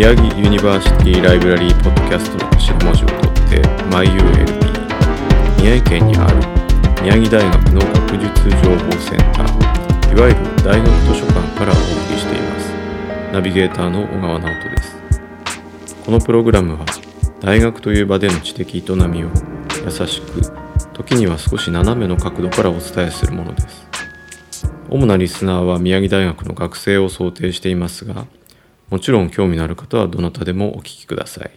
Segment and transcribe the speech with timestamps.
[0.00, 3.60] 宮城 University Library Podcast の頭文字を取って
[3.90, 6.36] MyULP 宮城県にある
[7.02, 12.72] 宮城大学の学術情報センターいわゆる大学図書館からお送りしています。
[13.30, 14.96] ナビゲーターの小川直人です。
[16.06, 16.86] このプログラムは
[17.40, 19.28] 大学という場での知的営みを
[19.84, 20.40] 優しく
[20.94, 23.86] 時には少し斜めの角度からお伝えするものです。
[24.88, 28.24] 主なリスナーは宮城大学の学生を想定していますが
[28.90, 31.50] もちろん興味のある方はどなたでもお聞きください。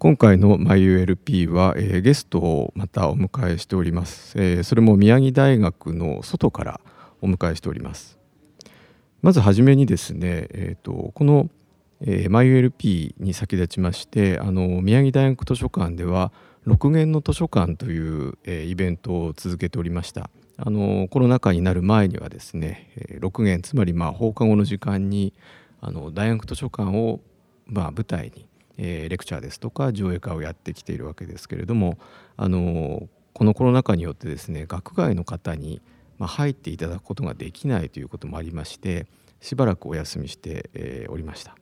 [0.00, 6.80] 今回の MyULP は、えー、ゲストをまたお迎えしております、えー、それも宮城大学の外から
[7.20, 8.18] お迎えしております。
[9.20, 11.50] まずはじめにですね、えーと、この、
[12.00, 16.32] えー、MyULP に先立ちましてあの宮城大学図書館では
[16.66, 20.30] 6限の図書館という、えー、イベントを続けておりました。
[20.60, 25.32] あのコロナ禍になる前にはですね、えー、6限つまりまあ放課後の時間に
[25.80, 27.20] あの大学図書館を、
[27.66, 31.96] まあ、舞台に、えー、レクチャーですとか上映会をやってきているわけですけれども
[32.36, 35.80] あのこのコロナ禍によってですね学外の方に
[36.18, 39.06] まあ、入っていただくことができないということもありまして
[39.40, 41.57] しばらくお休みして、えー、おりました。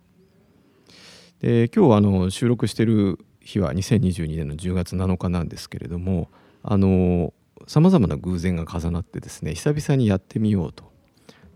[1.41, 6.31] で今日あの収録している日は2022年の10月7日なんですけれども
[7.67, 10.93] さまざまな偶然が重なってですね久々にやってみようと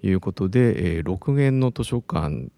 [0.02, 2.48] いうことで、えー、6限の図書館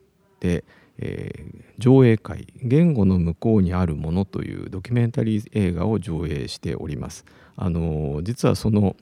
[0.40, 0.64] で、
[0.98, 7.24] えー、上映会「言語の向こうにあるもの」というドキュメンタリー映画を上映しております。
[7.56, 8.96] あの実はその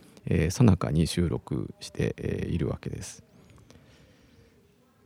[0.51, 3.25] さなかに収録して、えー、いるわけです。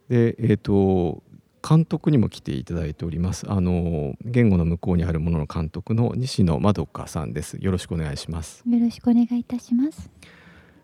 [0.08, 1.22] で、えーと、
[1.66, 3.50] 監督にも来ていただいております。
[3.50, 7.56] あの言語の向こうにあるものの監督の西野まどかさんです。
[7.58, 8.62] よろしくお願いします。
[8.68, 10.10] よろしくお願いいたします。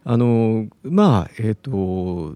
[0.05, 2.35] あのまあえっ、ー、と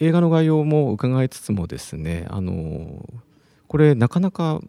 [0.00, 3.06] 映画の概要も伺いつつもですね、あの
[3.68, 4.62] これなかなか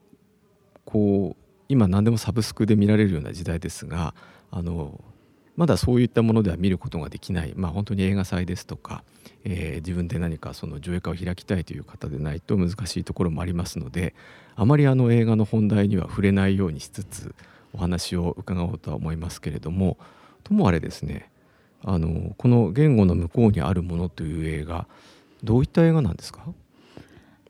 [0.84, 4.14] こう今何でもサブスクで見られるような時代ですが、
[4.52, 5.00] あの
[5.58, 9.04] まだそういったものでは見ることができない、まあ、本当に映画祭ですとか、
[9.44, 14.14] えー、自分で何かその上映会を開きたいという方でないと難しいところもありますので
[14.56, 17.34] あまりあの映画の本題には触れないようにしつつ
[17.74, 19.98] お話を伺おうとは思いますけれども
[20.44, 21.30] ともあれですね
[21.84, 24.88] あのこの「言語の向こうにあるもの」という映画
[25.44, 26.42] どういった映画なんですか？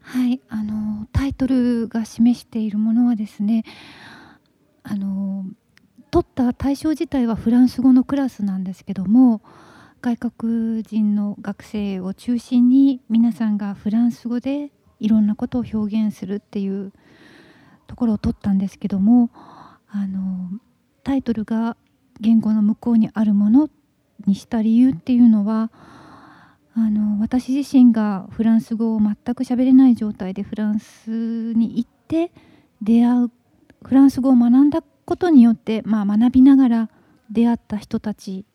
[0.01, 3.63] はいあのタイトルが示しているものはですね
[4.83, 5.45] あの
[6.16, 9.42] 取った対象自体はフランス語のクラスなんですけども
[10.02, 14.72] 外国人の学生を中心に皆さんがフランス語で
[15.02, 16.94] いろんなことを表現するっていう
[17.88, 19.30] ところを取ったんですけども
[19.90, 20.52] あの
[21.03, 21.76] タイトルが
[22.22, 23.70] 「言語の向こうにあるもの」
[24.26, 25.70] にした理由っていうのは
[26.76, 32.32] あの私自身がフランス語を全く喋れない状態でフランスに行って
[32.82, 33.32] 出会う
[33.84, 36.89] フランス語を学んだことによって、まあ、学びながら
[37.31, 38.45] 出会った人たち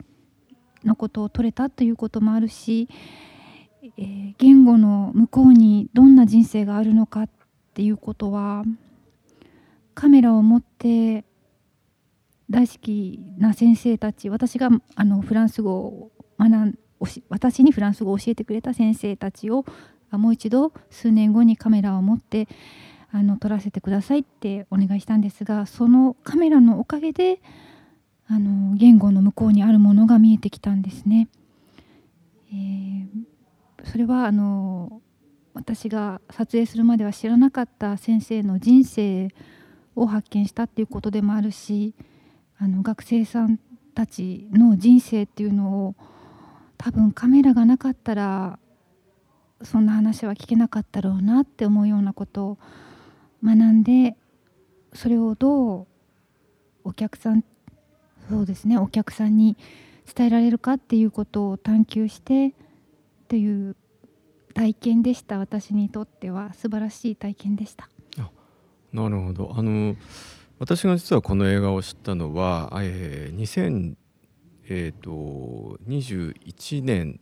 [0.84, 2.88] のことを取れたということもあるし、
[3.96, 7.30] えー、言語の向こうにどんな人生があるのかっ
[7.74, 8.64] ていうことは
[9.94, 11.24] カメラを持って
[12.48, 16.74] 大好きな先生たち私があのフランス語を学ん
[17.28, 19.64] 私にフランス語を教えてくれた先生たちを
[20.10, 22.48] もう一度数年後にカメラを持って
[23.12, 27.40] あの撮らせてくださいってお願いしたんですがそのカメラのおかげで
[28.28, 31.28] あの言語の向こうにあるものが見えてきたんですね。
[32.52, 33.06] えー、
[33.84, 35.02] それはあの
[35.52, 39.28] 私が撮影するまでは知らなかった先生の人生
[39.96, 41.94] を発見したっていうことでもあるし
[42.58, 43.58] あの学生さん
[43.94, 45.94] たちの人生っていうのを
[46.78, 48.58] 多分カメラがなかったら
[49.62, 52.58] そんな話は聞けなかったろうなって思うようなことを
[53.44, 54.16] 学んで
[54.92, 55.86] それをどう
[56.84, 57.44] お客さん
[58.28, 59.56] そうですねお客さんに
[60.14, 62.54] 伝えられるかっていうことを探求して
[63.28, 63.76] という
[64.54, 65.38] 体験でした。
[65.38, 66.52] 私にとっては。
[66.54, 67.88] 素晴らしい体験でした。
[68.92, 69.54] なるほど。
[69.56, 69.94] あの
[70.58, 73.96] 私が実はこの映画を知ったのは、えー、
[74.68, 77.20] 2021年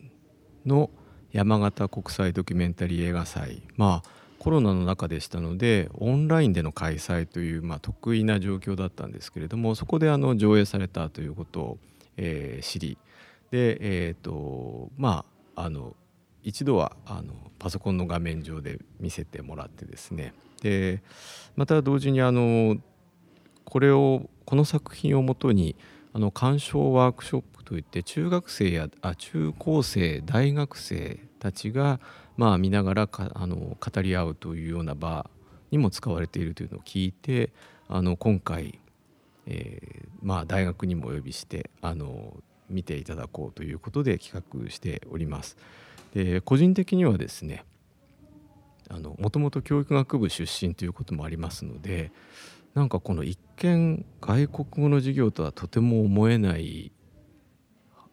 [0.64, 0.90] の
[1.30, 3.62] 山形国際ドキュメンタリー映画祭。
[3.76, 11.78] まあコロナの中でしたのでオンラインでの開催という、まあ、得意な状況だったんですけれどもそこであの上映されたということを、
[12.16, 12.98] えー、知り
[13.50, 15.24] で、えーとま
[15.56, 15.96] あ、あの
[16.42, 20.32] 一度はあのパソコンの画面上で見せてもらってですね
[20.62, 21.02] で
[21.56, 22.76] また同時にあの
[23.64, 25.76] これをこの作品をもとに
[26.12, 32.00] あの鑑賞ワークショップといって中学生やあ中高生大学生たちが
[32.38, 35.28] まあ見ながらかあの語り合うというような場
[35.70, 37.50] にも使われているというのを聞いて
[37.88, 38.78] あの今回、
[39.46, 42.34] えー、まあ、大学にもお呼びしてあの
[42.70, 45.58] 見ていただこうということで企画しております。
[46.14, 47.64] で個人的にはですね
[49.18, 52.10] もともと教育学部出身ということもありますので
[52.74, 56.92] なんかこの一見外国語の授業とはとても思えない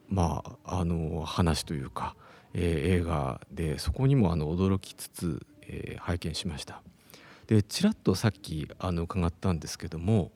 [0.10, 2.16] まああの話というか、
[2.58, 6.82] えー、映画でそこにもあの驚きつつ、えー、拝見しました。
[7.48, 10.32] でちらっとさっきあの伺ったんですけども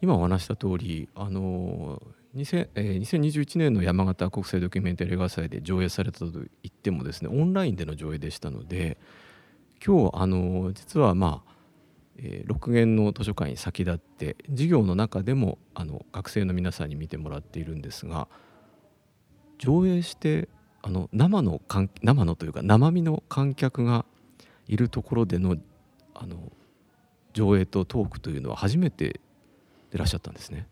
[0.00, 2.02] 今お話した通りあの
[2.36, 8.98] 2000えー、2021年の山形国際ドキュメンタリー映画祭で上映されたと言ってもですねオンラインでの上映でしたので
[9.84, 18.28] 今日あの実はまあ、6限の図書館に先立って授業の中でもあの学生の皆さんに見てもらっているんですが
[19.58, 20.48] 上映して
[20.82, 21.60] あの生の
[22.02, 24.04] 生のというか生身の観客が
[24.66, 25.56] いるところでの
[26.14, 26.52] あの
[27.32, 29.20] 上映とトークというのは初めて
[29.90, 30.66] でらっしゃったんですね。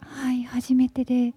[0.00, 1.34] はい初めてで。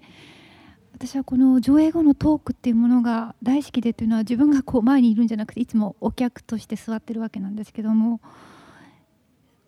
[0.92, 8.20] 私はこの上映後のトークっていうものが大好きでというのは自分がこう前にいるんじゃなくていつもお客として座ってるわけなんですけども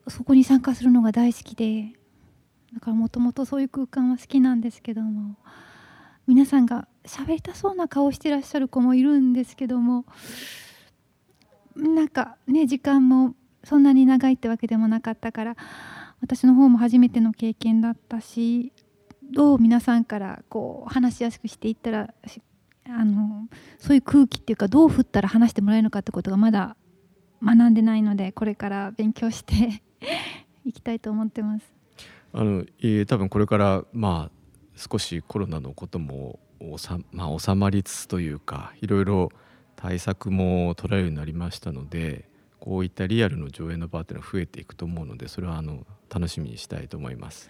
[0.10, 1.94] そこに参加するのが大好きで。
[2.74, 5.38] だからもともとそういう空間は好きなんですけども。
[6.32, 10.06] 皆さんが喋りたそうな顔してらっしゃる子もいるんですけども
[11.76, 13.36] なんかね時間も
[13.66, 15.58] そんなに長いってわけでもなかったから
[16.22, 18.72] 私の方も初めての経験だったし
[19.30, 22.14] どう皆さんからこう話しやすくしていったら
[22.88, 26.78] あのそういう空気っていうかどう振ったら話してもらえるのかってことがまだ
[27.44, 29.84] 学んでないのでこれから勉強して
[30.64, 31.74] いきたいと思ってます。
[32.32, 34.41] あのえ多分これからまあ
[34.76, 36.40] 少しコロナのことも
[36.78, 39.30] さ、まあ、収まりつつというかいろいろ
[39.76, 42.30] 対策も取られるようになりましたので
[42.60, 47.50] こういったリアルの上映の場っていうのは増えていくと思うのでそれはあの楽しみにしたいと思います。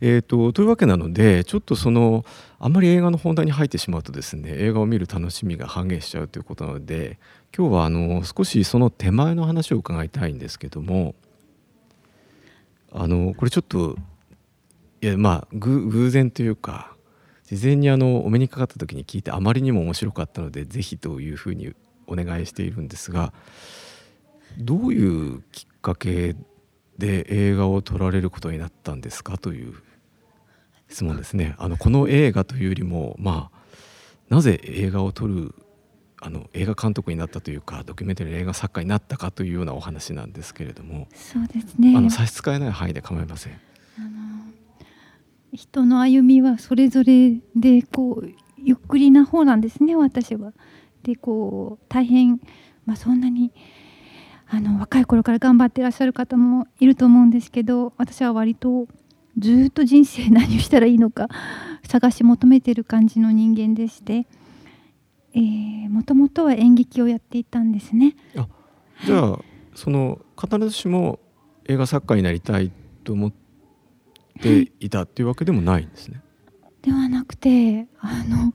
[0.00, 2.24] えーと、というわけなのでちょっとその
[2.58, 7.18] あんまり映画の本題に入ってしまうとですね映画を見る楽しみが半減しちゃうということなので
[7.56, 11.14] 今日はあの少しその手前の話を伺いたいんですけども
[12.92, 13.96] あのこれちょっと
[15.00, 16.94] いやまあ偶然というか
[17.44, 21.74] 事前にあのお目にかかった時に聞いてあまりにも面白かったのでぜひというふうに
[22.06, 23.32] お願いしているんですが
[24.58, 26.36] どういうきっかけで
[27.00, 29.38] 映画を撮られることになったんですか？
[29.38, 29.74] という
[30.88, 31.54] 質問ですね。
[31.58, 35.54] あのこの映画というよりもまあなぜ映画を撮る
[36.20, 43.52] あの映画監督になったというかドキュメンタリー映画作家になったかというようなお話なんですけれどもそうですねあの差し支えない範囲で構いません。
[43.52, 43.56] あ
[44.00, 44.08] の
[45.52, 50.52] 人の歩みはそれぞれでこうゆっくりな方なんですね私は。
[51.02, 52.40] でこう大変、
[52.86, 53.52] まあ、そんなに
[54.48, 58.86] あの若い頃から頑張ってらっしゃる方もいると思うんですけど私は割と
[59.38, 61.28] ずっと人生何をしたらいいのか
[61.88, 64.26] 探し求めてる感じの人間でして
[65.94, 68.16] もともとは演劇をやっていたんですね。
[68.36, 68.46] あ
[69.04, 69.42] じゃあ、はい、
[69.74, 71.18] その必ずしも
[71.66, 72.72] 映画作家になりたい
[73.04, 73.32] と思っ
[74.40, 76.20] ていたっていうわけでもないんですね。
[76.82, 78.52] ではなくてあの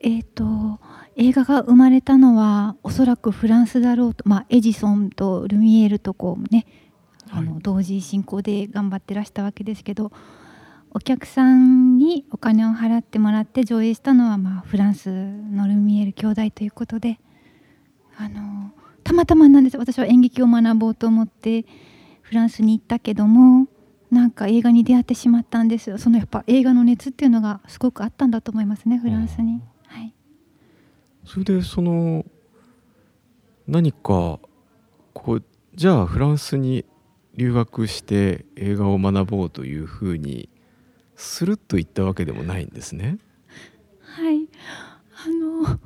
[0.00, 0.80] えっ、ー、と
[1.16, 6.66] 映画が生まれたのはおそらくフランスだろうと、まあ、エジソンとルミエールとこうね、
[7.28, 10.10] はい、あの同時進行で頑張ってらしたわけですけど
[10.90, 17.18] お客さんにお金を払ってもらって上映したのは、まあ、フランスのルミエール兄弟ということで
[18.16, 18.70] あの
[19.02, 19.78] たまたまなんです。
[19.78, 21.64] 私は演劇を学ぼうと思って
[22.20, 23.66] フランスに行ったけども
[24.10, 25.98] なんか映画に出会ってしまったんですよ。
[25.98, 29.52] そのやっぱ映画の熱っていうのがすごくあったんだと思いますねフランスに。
[29.52, 29.62] はい、
[31.32, 32.26] それでその
[33.66, 34.38] 何か
[35.14, 35.42] こう
[35.74, 36.84] じゃあフランスに
[37.36, 40.50] 留学して映画を学ぼうというふうに
[41.16, 43.16] するといったわけでもないんですね。
[44.02, 44.46] はい
[45.24, 45.80] あの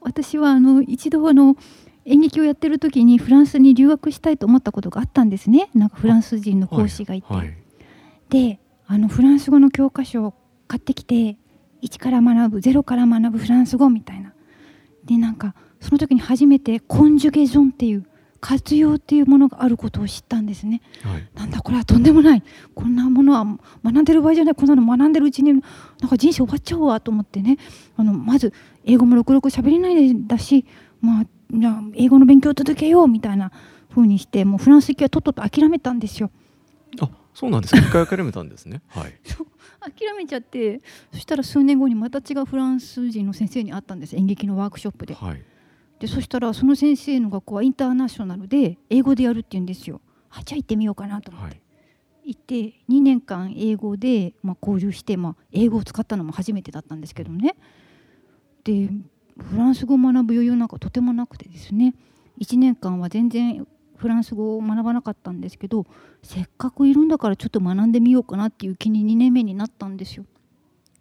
[0.00, 1.58] 私はあの一度あの
[2.06, 7.30] 演劇をやってる時にフランスに留学したいと思ったことがあったんですねなんかフランス人の講師がいて。
[7.30, 7.56] はいはい、
[8.30, 10.34] であのフランス語の教科書を
[10.66, 11.36] 買ってきて
[11.82, 14.32] 1から学ぶ0から学ぶフランス語みたいな。
[15.08, 18.04] でなんかその時に初めてコンジュゲジョンっていう
[18.40, 20.80] 活用っていうものがあることを知ったんですね。
[21.02, 22.42] はい、なんだこれはとんでもない。
[22.74, 23.44] こんなものは
[23.84, 24.54] 学んでる場合じゃない。
[24.54, 25.60] こんなの学んでるうちになん
[26.08, 27.58] か人生終わっちゃうわと思ってね。
[27.96, 28.52] あのまず
[28.84, 30.66] 英語もろくろく喋れないだし
[31.00, 33.50] まあじゃあ英語の勉強を続けようみたいな
[33.90, 36.30] 風にしてもうフランス行きはとっとと諦めたんですよ。
[37.00, 37.72] あそうなんです。
[37.72, 38.82] か一回諦めたんですね。
[38.90, 39.12] はい、
[39.92, 40.80] 諦めちゃって
[41.12, 44.16] そしたら数年後にまた違うフランス人の先生に会ったんです。
[44.16, 45.14] 演劇のワークショップで。
[45.14, 45.44] はい。
[46.00, 50.00] でそしたらその先生の学校はインターナショナルで英語でやるって言うんですよ。
[50.30, 51.62] あじゃあ行ってみようかなと思って、はい。
[52.24, 52.54] 行って
[52.88, 57.54] 2年間英語で、まあ、交流して、まあ、英語を使ったのも初めてだったんですけどね。
[58.64, 58.90] で
[59.38, 61.94] フランス語を学ぶ余裕なんかとてもなくてですね。
[62.40, 63.64] 1年間は全然
[63.98, 65.86] フランス語を学ばなかったんですけど
[66.22, 70.24] せっかくいるんだからちょっと学んでみようかなっていう気に2年目になったんですよ。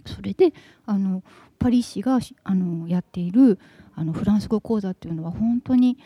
[0.06, 0.54] それで
[0.86, 1.24] あの
[1.60, 3.60] パリ市があのやっている
[3.96, 5.98] あのフランス語講座っていうのは本当に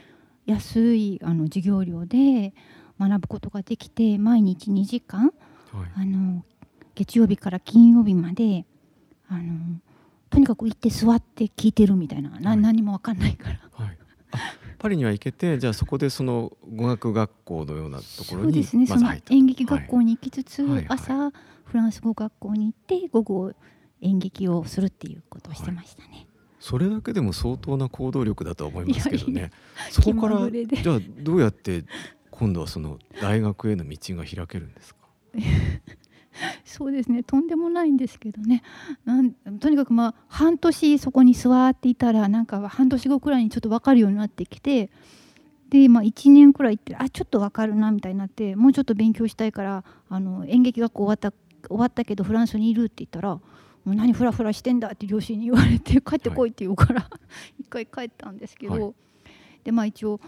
[0.45, 2.53] 安いあの授業料で
[2.99, 5.33] 学ぶことができて毎日2時間
[5.71, 6.43] はいあの
[6.95, 8.65] 月曜日から金曜日まで
[9.29, 9.79] あの
[10.29, 13.59] とにかく行って座って聞いてるみたいな、なはい何も分かんないから。
[13.71, 14.00] はい、あ
[14.79, 20.71] パリには行けてじゃあそこでその語学学校のようなところにそうですね、その演劇学校に行きつつ、はい。
[20.77, 20.85] はい。
[20.89, 21.31] 朝
[21.65, 23.53] フランス語学校に行って午後
[24.01, 26.27] 演劇をするっていうことをしてましたね。
[26.59, 29.51] それだけでも相当な行動力だとは思いますけどね。
[29.89, 31.85] そこからじゃあどうやって
[32.29, 35.01] 今度はその大学への道が開けるんですか？
[36.65, 37.23] そうですね。
[37.23, 38.63] とんでもないんですけどね。
[39.05, 44.89] なんとにかくまあ半年そこに座っていたらなんか半年後くらいにちょっと分かるようになってきて
[45.69, 51.33] で、まあ、1年くらい行ってあちょっと分かるなみたいになってもうちょっと勉強したいからあの演劇学校終わった
[51.67, 53.35] 終わったけどフランスにいるって言ったら
[53.85, 57.09] 「もう何フラフラしてんだ」って両親に言われて帰ってこいって言うから、
[57.59, 58.93] 一回帰ったんですけど、はい。
[59.63, 60.19] でまあ一応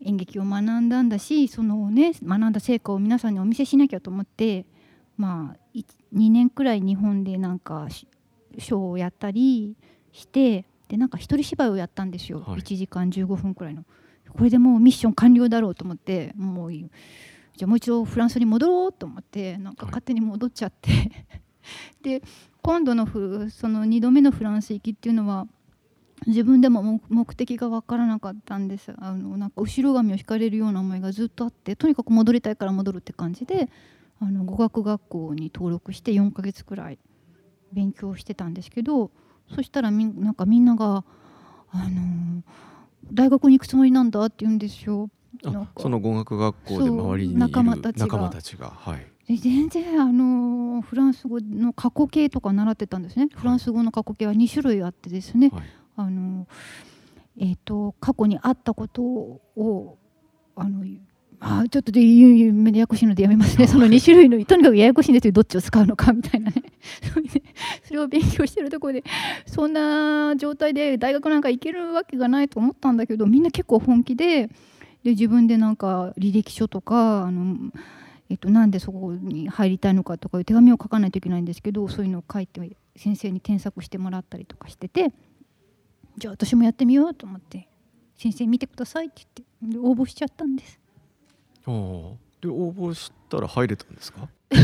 [0.00, 4.64] 演劇を学んだんだしそのね学んだ成果を皆さんにお見せしなきゃと思って
[5.18, 5.84] まあい
[6.14, 8.06] 2年くらい日本でなんかし
[8.56, 9.76] ショーをやったり
[10.12, 12.60] してでなんか一人芝居をやったんですよ、はい。
[12.60, 13.84] 1時間15分くらいの。
[14.30, 16.90] これでもうミッション完了だろうと思ってもういい。
[17.56, 20.90] じゃあもう一度フランスに戻ろうと思ってなんかはい勝手に戻っちゃって、
[22.02, 22.22] で
[22.62, 25.46] 今度のフその2度目のフランス行きっていうのは
[26.26, 28.92] 自分でも目目的が分からなかったんです。
[28.98, 33.68] あのなんか後ろ髪を引かれるような思いがずっとあってとにかく戻りたいから戻るって感じで
[34.20, 36.98] あの語学学校に登録して4ヶ月くらい
[37.72, 39.10] 勉強してたんですけど
[39.54, 41.04] そしたらみんなんかみんなが、
[41.70, 42.42] あの
[43.12, 45.08] 大学に行くつもりなんだって言うんですよ。
[45.78, 48.06] その語学学校で周りに仲間たちが。
[48.06, 49.06] 仲間たちがはい。
[49.26, 53.28] で全然あのフランス語の過去形とか習ってたんですね。
[53.34, 55.62] フランス語の過去形は2種類あってですね、はい。
[55.96, 56.46] あの
[57.38, 59.98] えー、と過去にあったことを
[60.56, 60.84] あの
[61.40, 63.66] あちょっとでややこしいのでやめますね。
[63.68, 65.32] その2種類のとにかくややこしいんですよ。
[65.32, 66.62] どっちを使うのかみたいなね。
[67.84, 69.04] それを勉強してるところで
[69.46, 74.48] そんな状態で大学なんか行けるわけがないと思ったんだけどみんな結構本気で
[75.04, 77.56] で自分でなんか履歴書とかあの、
[78.30, 85.12] えっと、なんでそこに入りたいのかとかいう手紙を書かないといけないんですけどそういうのを書いて先生に添削してもらったりとかしてて
[86.16, 87.68] じゃあ私もやってみようと思って
[88.16, 90.80] 先生見てくださいって言ってで応募しちゃったんです。
[92.40, 94.28] で応募したら入れたんですか？
[94.50, 94.58] 入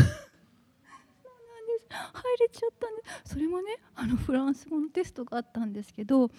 [2.40, 3.34] れちゃったんです。
[3.34, 6.30] それもねあのフランス語のテストがあったんですけど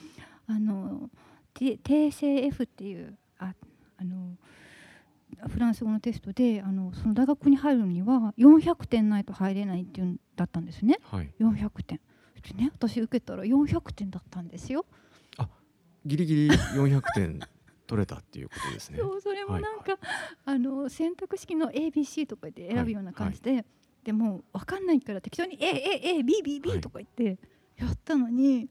[0.47, 1.09] あの
[1.53, 3.53] て訂正 F っていうあ
[3.97, 4.35] あの
[5.49, 10.97] フランス語のテストであのその大学に入るには400点ないと入れないっていうんだったんですね。
[11.11, 11.31] はい。
[11.39, 11.99] 400点。
[12.41, 14.85] でね私受けたら400点だったんですよ。
[16.05, 17.39] ギリギリ400点
[17.87, 18.99] 取れたっていうことですね。
[18.99, 19.61] そうそれもはい。
[19.61, 19.97] なんか、
[20.45, 23.65] あの選択式の ABC とかで選ぶような感じで、
[24.03, 26.81] でも分かんないから適当に AAABBB はい。
[26.81, 27.39] とか言って
[27.77, 28.69] やったのに、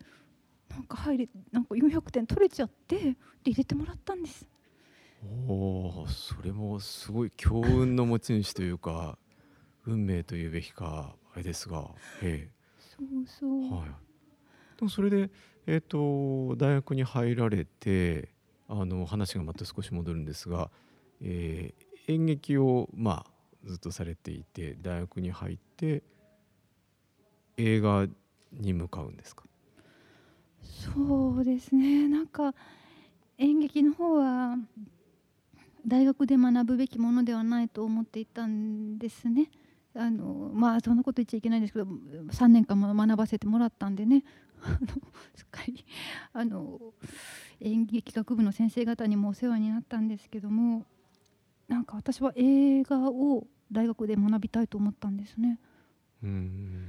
[0.71, 3.17] なんか入れなんか400点取れちゃってで
[3.47, 4.49] 入れてもらったんです。
[5.49, 9.17] おおそれもすごい強運の持ち主というか
[9.87, 11.91] 運命というべきかあれですが
[12.23, 13.89] えそうそう、えはい。
[14.77, 15.31] でもそれで
[15.67, 18.34] えっ、と大学に入られて
[18.69, 20.71] あの話がまた少し戻るんですが、
[21.23, 23.31] えー演劇をまあ
[23.65, 26.03] ずっとされていて大学に入って
[27.57, 28.07] 映画
[28.53, 29.45] に向かうんですか？
[30.63, 32.07] そうですね。
[32.09, 32.55] なんか
[33.39, 34.57] 演劇の方は
[35.87, 39.51] 大学で学ぶべきものではないと思っていたんですね。
[39.95, 44.25] あのまあそんなこと言っちゃいけないんですけど3年間も学ばせてもらったんでね。
[45.35, 45.85] すっかり
[46.33, 46.81] あの
[47.61, 50.85] 演劇学部の先生方にもお世話になったんですけども
[51.69, 55.59] なんか私は映画を大学で学びたいと思ったんですね。
[56.23, 56.89] うん。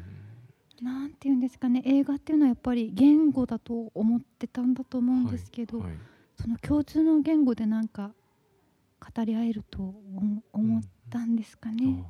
[0.81, 1.81] なんていうんですかね。
[1.85, 5.97] 映画っていうのはやっぱり言語だと思ってたんだと思うんですけど、はいはい、
[6.41, 8.11] その共通の言語でなんか
[8.99, 9.95] 語り合えると
[10.51, 11.85] 思ったんですかね。
[11.85, 12.05] うん、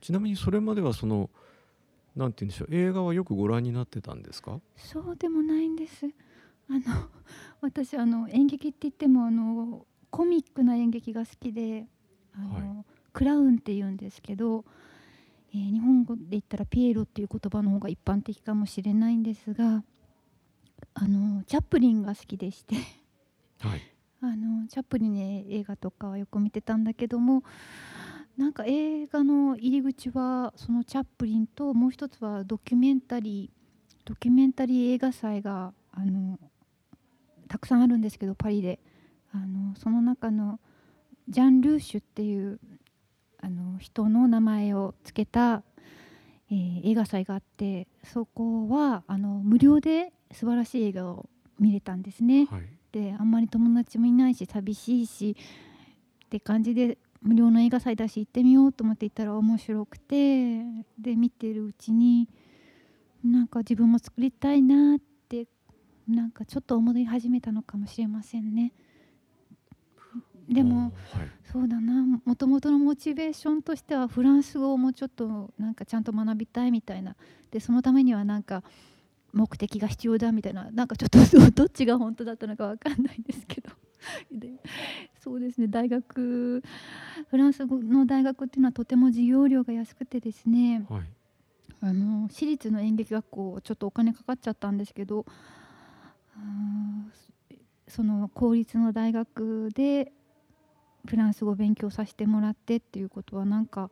[0.00, 1.28] ちなみにそれまではその
[2.18, 2.68] なんて言うんでしょう。
[2.72, 4.60] 映画はよくご覧になってたんですか？
[4.76, 6.04] そうでもないんです。
[6.68, 6.80] あの
[7.62, 11.86] 私あの演劇って言ってもあのコミックな演劇が好きで
[12.34, 14.64] あの、はい、クラウンって言うんですけど、
[15.54, 19.84] えー、日本語で言ったらピエロっていう言葉の方が一般的かもしれないんですが
[20.94, 22.74] あのチャップリンが好きでして。
[23.60, 23.80] はい、
[24.20, 27.44] あのチャップリンの映画とかはよく見てたんだけども
[28.38, 33.58] なんか映画の入り口はそのチャップリンともう一つはドキュメンタリー
[34.04, 36.38] ドキュメンタリー映画祭があの
[37.48, 38.78] たくさんあるんですけどパリで
[39.34, 40.60] あのその中の
[41.28, 42.60] ジャン・ルーシュっていう
[43.42, 45.64] あの人の名前を付けた、
[46.50, 51.28] えー、映画祭があってそこはあの無料で素晴らしい映画を
[51.58, 52.46] 見れたんですね。
[52.50, 55.36] はい、であんまり友達もいないし寂しいし
[56.26, 60.62] って感じで無料の映画祭だし行ってみようと思って行ったら面白くて
[60.98, 62.28] で見てるうちに
[63.24, 64.98] なんか自分も作りたいなっ
[65.28, 65.46] て
[66.08, 68.72] なんかちょっと思い始めたのかもしれませんね。
[70.48, 70.92] でも、はい、
[71.52, 72.20] そうだな。
[72.24, 77.16] もともとのモチベーションとしてはフランス語をもうちょっとなんかちゃんと学びたいみたいな。
[77.50, 78.62] でそのためにはなんか
[79.34, 80.70] 目的が必要だみたいな。
[80.70, 83.70] なんかちょっとどっちが本当だったのか分かんないんですけど。
[84.32, 84.58] で
[85.28, 85.68] そうですね。
[85.68, 86.62] 大学
[87.28, 91.02] フランス語の大学っていうのはとても授業料が安くてですね、はい、
[91.82, 95.26] あの私立の演劇学校ちょっとお金かかっちゃったんですけど
[97.88, 100.12] その公立の大学で
[101.06, 103.90] フランス語を勉強させてもらってっていうことはなんか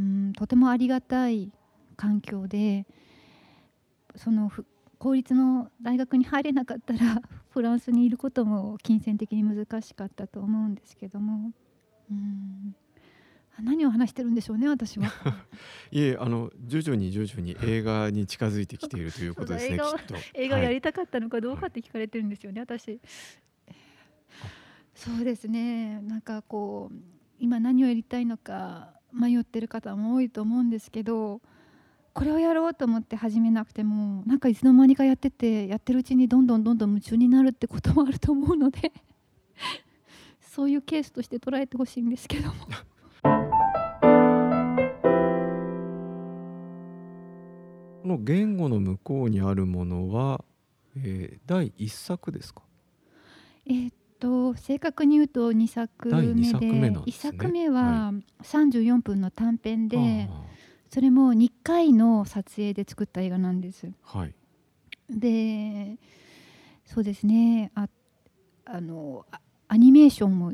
[0.00, 1.52] うんとてもありがたい
[1.96, 2.86] 環境で
[4.16, 4.50] その
[4.98, 7.20] 公立の大学に入れなかったら
[7.52, 11.52] フランスにいることも金銭的に難しかったと思うんですけども。
[12.10, 12.74] うん。
[13.60, 15.12] 何を話してるんでしょうね私は。
[15.92, 20.14] いえあの徐々に徐々に映画に近づいてきているということですねきっと。
[20.34, 22.98] 映画やりたかったのかどうかって聞かれてるんですよね、はい、私
[24.94, 26.00] そうですね。
[26.00, 26.96] なんかこう
[27.38, 31.42] 今何をやりたいのか迷ってる方も多いと思うんですけど
[32.14, 38.92] これをやろうと思って始めなくてもなんかいつの間にかやっててやってるうちにどんどんどんどん夢中になるってこともあると思うので
[40.40, 42.54] そういうケースとして捉えてほしいんですけども。
[48.02, 50.44] この言語の向こうにあるものは、
[50.96, 52.62] えー、第1作ですか？
[53.64, 60.30] えー、っと正確に言うと2作目で作目、ね、1作目は34分の短編で、はい
[60.92, 63.90] それも2回の撮影で作った映画なんです。
[64.02, 64.34] はい、
[65.08, 65.96] で
[66.84, 67.72] そうですね。
[67.74, 67.88] あ
[68.66, 69.24] あの
[69.68, 70.52] アニメーションも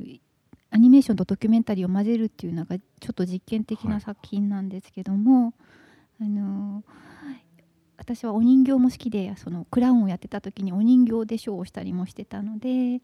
[0.71, 5.55] アニメーションとドキュメンタリーを混ぜるっていうのがちょっと実験的な作品なんですけども、はい、
[6.23, 6.85] あの
[7.97, 13.01] 私はお人形も好きでそのクラウンをやってた時にお人形でショーをしたりもしてたのであ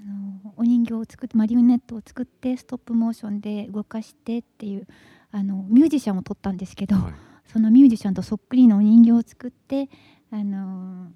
[0.00, 4.86] のお人形を作ってマリオネットを作ってストップモーションで動かしてっていう
[5.30, 7.12] あのミュージシャンを撮ったんですけど、はい、
[7.46, 9.88] そのミュージシャンとそっくりのお人形を作って
[10.30, 11.10] あの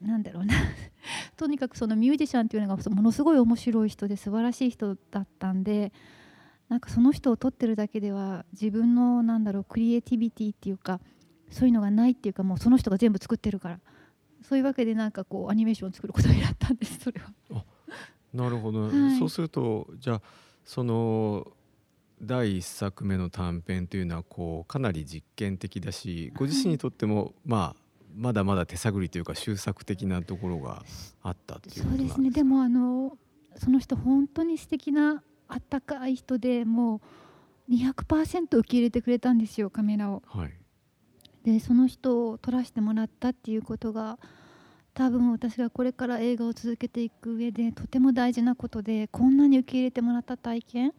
[0.00, 0.54] なんだろうな
[1.36, 5.92] とにかくそのミュージシャンっていうのがものすごい面白い人で素晴らしい人だったんで
[6.68, 11.00] なんかその人を撮ってるだけでは自分のなんだろうクリエイティビティっていうか
[11.50, 13.80] そういうのがないっていうかもうその人が全部作ってるから
[14.42, 17.64] そういうわけでなんかこうアニメーションを作ることになったんですそれは。
[18.34, 20.22] なるほど、はい、そうするとじゃあ
[20.64, 21.46] その
[22.20, 27.84] 第1作目の短編というのはこうかなり実験的だしご自身にとっても、まあ
[28.16, 30.84] まだまだ手探りというか修作的なところが
[31.22, 32.30] あったというそうですね。
[32.30, 33.18] でもあの
[33.56, 37.00] その人本当に素敵なあったかい人でも
[37.68, 40.22] う200%受け入れてくれたんですよカメラを。
[40.26, 40.52] はい、
[41.44, 44.18] でその人を撮らせてもらったっていうことが
[44.94, 50.92] 多分私がこれから映画を続けていく上でとても大事なことでこんなに受け入れてもらった体験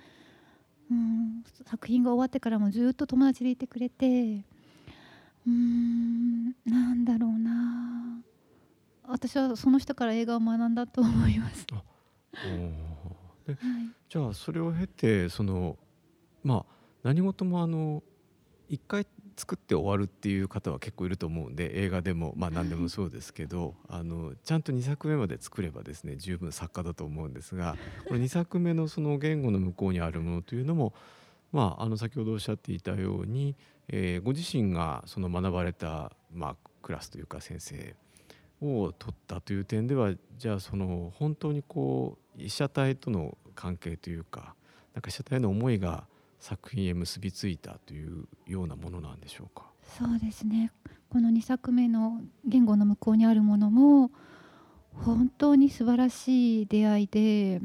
[0.92, 4.44] うん作品が終わってからもずっと友達でいてくれて
[5.48, 8.22] うんなんだろうな。
[9.08, 11.66] 私はその人から映画を学んだと思います。
[11.68, 13.58] で、はい、
[14.10, 15.78] じゃあそれを経てその
[16.44, 18.04] まあ何事もあの
[18.68, 19.06] 一回
[19.38, 27.76] 作って終わるっていう方は結構いると思うんで映画でもまあ何でもそうですけど、あのちゃんと2作目まで作ればですね十分作家だと思うんですが
[28.08, 30.94] この2作目のその言語の向こうにあるものというのも、
[31.52, 33.56] まあ、あの先ほどおっしゃっていたように、
[33.90, 37.96] えー、ご自身がその学ばれた、まあ、クラスというか先生
[38.62, 44.56] を取ったという点ではじゃあその本当にこう被写体との関係というか
[44.94, 46.06] なんか被写体の思いが
[46.46, 49.66] 作品へ結びついたというようなものなんでしょうか？
[49.98, 50.72] そうですね
[51.10, 54.12] この2作目の「言語の向こうにあるもの」も
[54.94, 57.62] 本当に素晴らしい出会いで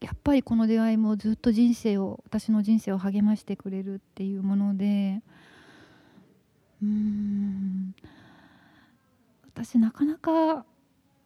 [0.00, 5.20] やっぱりこの出会いもずっと人生を私の人生を励ましてくれるっていうもので
[6.82, 7.94] うん
[9.44, 10.64] 私なかなか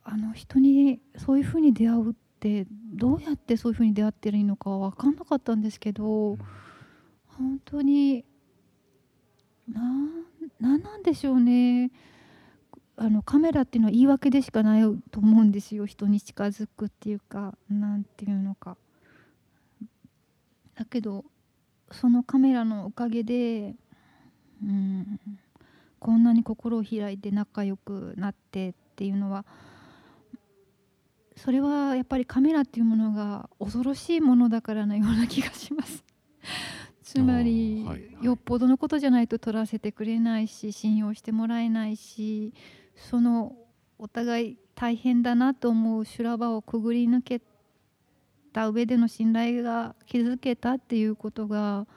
[0.03, 6.37] あの人にそういうふうに出会うってどうやってそういうふうに出会ってるのか分かんなかったんですけど
[7.41, 8.27] 本当に
[10.61, 11.91] 何なんでしょうね
[12.99, 18.77] あのカメラっていうのは言い訳でしかないと思うんですよ人に近づくっていうか何ていうのか。
[20.75, 21.25] だけど
[21.91, 23.75] そのカメラのおかげで、
[24.63, 25.19] うん、
[25.99, 29.47] こんなに心を開いて仲良くなってっていうのは
[31.37, 36.05] それはやっぱりカメラっていうものが恐ろしいものだからのような気がします。
[37.11, 42.55] つまり、はい、よっぽどのことじゃないと撮らせてくれないし信用してもらえないし
[42.95, 43.57] その
[43.99, 47.43] お互い大変だなと思う修羅場をくぐり抜け
[48.53, 51.89] た上での信頼が築けたっていうことが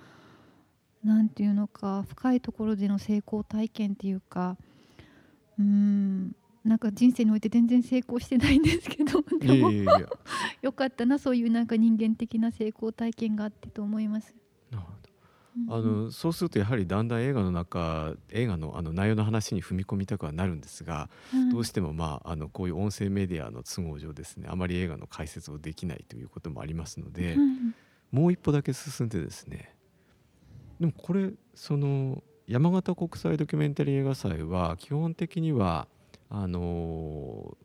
[1.03, 4.57] 何て言うのか深いところでの成功体験っていうか
[5.59, 9.71] うんなんか人生において全然成功してないんですけど でも
[10.63, 14.33] よかったなそういうなんか人間的な成功体験があってと思います。
[15.69, 27.75] あのそうするとやはりだんだん映画の中映画のあの内容の話に踏み込みたくはなるんですが、うん、どうしても、まあ、あのこういう音声メディアの都合上ですねあまり映画の解説をできないということもありますので、うん、
[28.11, 29.75] もう一歩だけ進んでですね
[30.79, 35.87] でもこれその山形国際ドキュメンタリー映画祭は基本的には
[36.29, 37.55] あの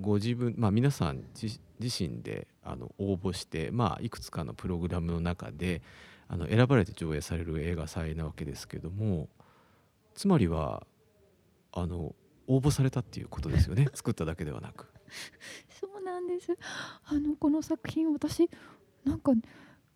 [0.00, 5.82] ご自分、まあ、皆さん自身であの応募して、まあ、いくつかのプログラムの中で
[6.32, 9.28] あの選ばれて上映される映画祭なわけですけども
[10.14, 10.86] つまりは
[11.72, 12.14] あの
[12.46, 13.88] 応募されたっていうことですよね？
[13.94, 14.86] 作っただけではなく。
[15.68, 16.56] そうなんです。
[17.04, 18.48] あのこの作品私
[19.04, 19.32] なんか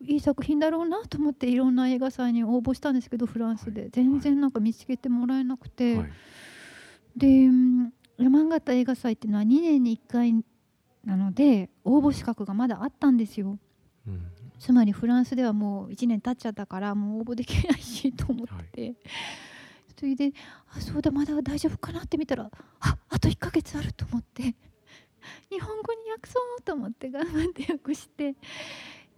[0.00, 6.12] いい作品だろうなと思っていろんな映画祭に応募したんですけどフランスで、はい、全然なんか見つけてもらえなくて、はい、
[7.16, 7.48] で
[8.18, 10.44] 山形映画祭っていうのは2年に1回
[11.04, 13.58] なので応募資格がまだあったんですよ。
[14.06, 14.26] うん、
[14.58, 18.96] つまりフランスではもう1年経っちゃったからもう応募できないしと思って、はい、
[19.98, 20.32] それで
[20.76, 24.54] あそうだまだ大丈夫かなって見たらああと1ヶ月あると思って。
[25.50, 28.34] 日本語に訳そうと思って頑張って訳して。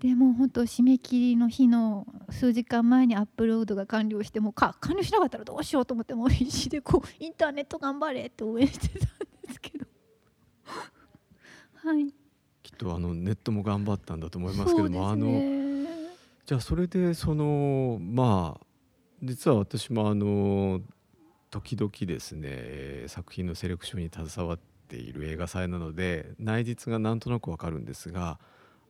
[0.01, 9.09] でもう本当締め切りの日の数時間前にアップロードが完了してもか完了しなかったらどうしようと思ってもう必死でこうインターネット頑張れって応援してたん
[9.47, 9.87] ですけど。
[11.77, 12.13] はい
[12.77, 15.87] とあのネットも頑張ったんだと思いますけども、ね、あの
[16.45, 18.67] じゃあそれでそのまあ
[19.23, 20.81] 実は私もあの
[21.51, 24.59] 時々ですね作品のセレクションに携わっ
[24.89, 28.39] ている映画祭なので内実がなんとなくわかるんですが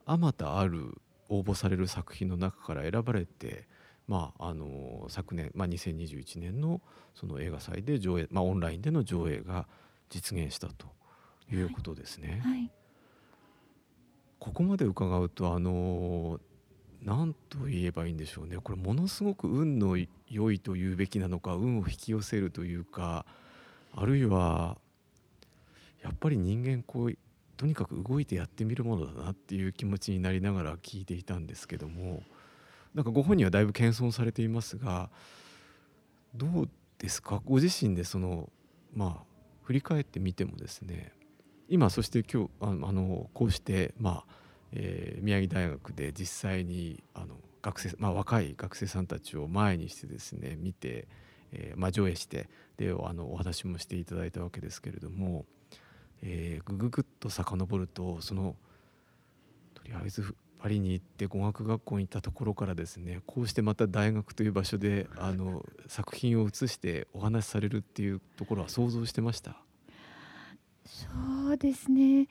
[0.04, 3.66] あまたある応募される作品の中から選ばれて、
[4.06, 6.80] まあ、あの昨年、まあ、2021年の
[7.14, 9.66] その映画祭で上映、まあ、オンラインでの上映が
[10.08, 10.86] 実現したと
[11.50, 12.40] いうことですね。
[12.44, 12.52] はい。
[12.52, 12.70] はい、
[14.38, 16.40] ここまで伺うとあの
[17.02, 18.58] 何と言えばいいんでしょうね。
[18.62, 19.96] これものすごく運の
[20.28, 23.26] 良いと言うべきなのか運を引き寄せるというか
[23.94, 24.76] あるいは
[26.02, 27.18] やっぱり人間こう
[27.56, 32.22] とにかく動いてやってみるものだなっていう気持ちになりながら聞いていたんですけども
[32.94, 35.10] なんかご本人はだいぶ謙遜されていますが
[36.34, 36.68] どう
[36.98, 37.40] ですか？
[37.44, 38.50] ご自身でその
[38.94, 39.24] まあ
[39.64, 41.12] 振り返ってみてもですね
[41.68, 44.24] 今そして今日あのこうしてまあ、
[44.72, 51.08] えー、宮城大学で実際にあの学生、まあ、若い学生さんたちを前にしてですね見て、
[51.52, 55.44] えーまあ、上映してであのお話もしていただいたわけですけれども
[56.22, 58.56] えー、ぐぐぐっと遡るとその
[59.74, 69.60] とりあえずパリに行って語学学校に行ったところからですねこうしてまた大学という場所であの作品を写してお話しされるっていうところは想像してました？
[70.86, 72.28] そうですね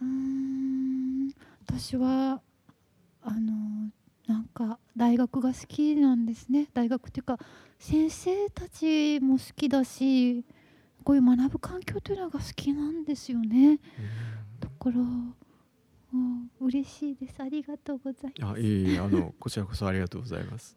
[0.00, 1.30] うん
[1.66, 2.40] 私は
[3.22, 3.90] あの
[4.26, 7.38] なんか大学が好きなんですね大学っていうか
[7.78, 10.44] 先生たちも好きだし
[11.04, 13.78] こういう学ぶ環境というのが好きなんですよね。
[14.60, 14.96] だから
[16.60, 17.36] 嬉しいです。
[17.38, 18.58] ありがとうございます。
[18.58, 20.76] あ、いいあのこちらこそありがとうございます。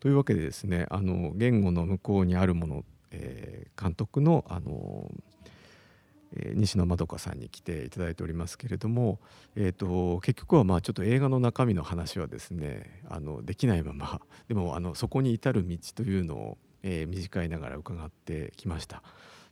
[0.00, 5.10] というわけでですねあの言語の向こうにあるもの、えー、監督のあの、
[6.34, 9.20] えー、西野まどかさんに来ていただいておりますけれども、
[9.56, 19.02] えーと、結局はまあちょっと映画の中身の話はですねあのできないままでもあのそこに至る道というのを、えー、短いながら伺ってきました。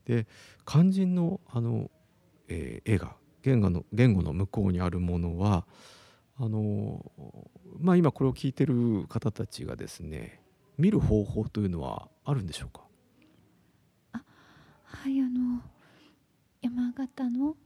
[0.07, 0.27] で
[0.67, 1.91] 肝心のあの、
[2.49, 5.67] えー、映画言語の言語の向こうにあるものは
[6.41, 7.05] あの
[7.81, 10.41] まあ、今これを聞いてる方たちがですね
[10.77, 12.83] 見る方法というのはあるんでしょうか？
[14.13, 14.23] あ
[14.85, 15.61] はいあの
[16.63, 17.57] 山形の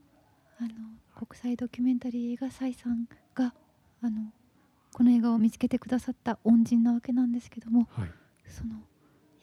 [0.59, 0.69] あの
[1.15, 3.05] 国際ドキュメンタリー映画祭さん
[3.35, 3.53] が
[4.01, 4.31] あの
[4.93, 8.11] この映画を見つけてくださった恩人なわけなんですけども、はい、
[8.47, 8.75] その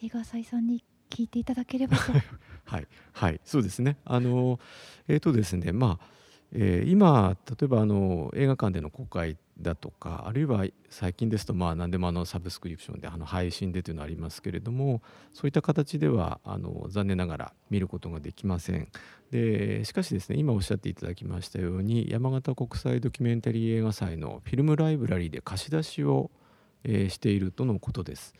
[0.01, 2.11] 映画祭さんに聞いていただければと。
[2.65, 2.87] はい。
[3.13, 3.41] はい。
[3.43, 3.97] そうですね。
[4.05, 4.59] あの
[5.07, 6.20] えっ、ー、とですねまあ
[6.53, 15.01] えー、今例えばあの映画館での公開だとかあるいは最近ですとまあ何でもあのサブスクリプションであの配信でというのはありますけれども
[15.33, 18.89] そういった形ではあの残念ながら見ることができません。
[19.31, 26.31] でしかしですね今おっしゃっていただきましたように山形国際ドキュメンタリー映画祭のフィルムライブラリーで貸し出しを、
[26.83, 28.33] えー、しているとのことです。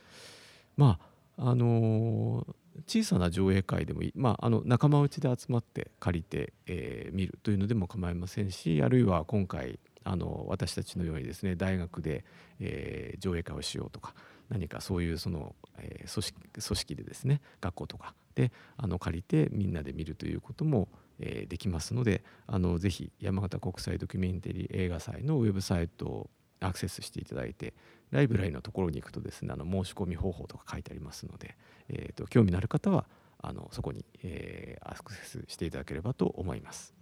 [0.75, 0.99] ま
[1.37, 12.25] ああのー小さな上映会でもいい、まあ、あの仲間内で集まって借りて、えー、見るというのでも構いませんしあるいは今回あの私たちのようにですね大学で、
[12.59, 14.13] えー、上映会をしようとか
[14.49, 20.87] 何かそういうその、えー、組織組織でですね学校とかであの借りてみんなで見るということも、
[21.19, 26.29] えー、できますのであのぜひ山形国際ドキュメンタリー映画祭のウェブサイトを
[26.61, 27.73] アクセスしていただいて
[28.11, 31.55] ライブラリのところに行くとですねあの申し込み方法とか書いてありますので、
[31.91, 33.05] えーと、興味のある方は
[33.39, 36.93] あのそこに、えー、アクセスしていただければと思います。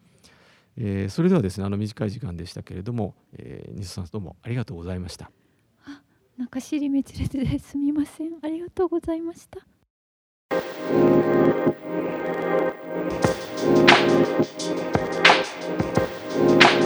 [0.78, 5.30] えー、それではですねあの短い時間でしたけれども、えー、西さんどうもありがとうございました。
[5.86, 6.02] あ
[6.38, 9.60] なんか尻滅裂ですみませんありがとうございました。